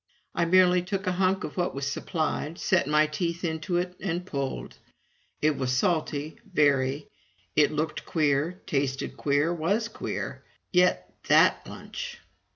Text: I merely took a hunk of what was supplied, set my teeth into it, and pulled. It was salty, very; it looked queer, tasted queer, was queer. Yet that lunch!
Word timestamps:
I 0.33 0.45
merely 0.45 0.81
took 0.81 1.05
a 1.05 1.11
hunk 1.11 1.43
of 1.43 1.57
what 1.57 1.75
was 1.75 1.85
supplied, 1.85 2.57
set 2.57 2.87
my 2.87 3.05
teeth 3.05 3.43
into 3.45 3.77
it, 3.77 3.93
and 3.99 4.25
pulled. 4.25 4.77
It 5.43 5.55
was 5.57 5.71
salty, 5.77 6.37
very; 6.43 7.05
it 7.55 7.71
looked 7.71 8.03
queer, 8.07 8.59
tasted 8.65 9.15
queer, 9.15 9.53
was 9.53 9.87
queer. 9.89 10.41
Yet 10.71 11.13
that 11.27 11.67
lunch! 11.67 12.17